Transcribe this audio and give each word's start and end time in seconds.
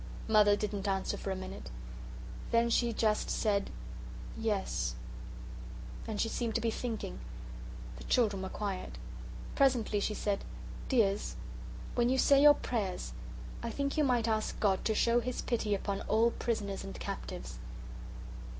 Mother 0.27 0.55
didn't 0.55 0.87
answer 0.87 1.15
for 1.15 1.29
a 1.29 1.35
minute. 1.35 1.69
Then 2.49 2.71
she 2.71 2.91
just 2.91 3.29
said, 3.29 3.69
"Yes," 4.35 4.95
and 6.07 6.13
then 6.17 6.17
she 6.17 6.27
seemed 6.27 6.55
to 6.55 6.59
be 6.61 6.71
thinking. 6.71 7.19
The 7.97 8.03
children 8.05 8.41
were 8.41 8.49
quiet. 8.49 8.97
Presently 9.53 9.99
she 9.99 10.15
said, 10.15 10.43
"Dears, 10.89 11.35
when 11.93 12.09
you 12.09 12.17
say 12.17 12.41
your 12.41 12.55
prayers, 12.55 13.13
I 13.61 13.69
think 13.69 13.95
you 13.95 14.03
might 14.03 14.27
ask 14.27 14.59
God 14.59 14.83
to 14.85 14.95
show 14.95 15.19
His 15.19 15.43
pity 15.43 15.75
upon 15.75 16.01
all 16.07 16.31
prisoners 16.31 16.83
and 16.83 16.99
captives." 16.99 17.59